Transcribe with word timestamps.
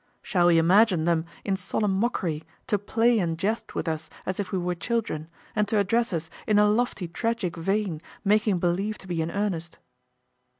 Shall 0.23 0.47
we 0.47 0.57
imagine 0.57 1.03
them 1.05 1.25
in 1.45 1.55
solemn 1.55 1.91
mockery, 1.93 2.41
to 2.65 2.79
play 2.79 3.19
and 3.19 3.37
jest 3.37 3.75
with 3.75 3.87
us 3.87 4.09
as 4.25 4.39
if 4.39 4.51
we 4.51 4.57
were 4.57 4.73
children, 4.73 5.27
and 5.55 5.67
to 5.67 5.77
address 5.77 6.11
us 6.11 6.27
in 6.47 6.57
a 6.57 6.67
lofty 6.67 7.07
tragic 7.07 7.55
vein, 7.55 8.01
making 8.25 8.57
believe 8.57 8.97
to 8.97 9.07
be 9.07 9.21
in 9.21 9.29
earnest? 9.29 9.77